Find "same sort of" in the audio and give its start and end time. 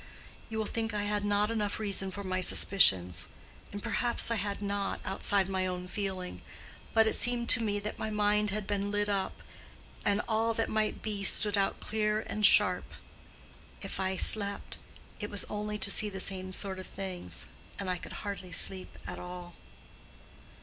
16.19-16.87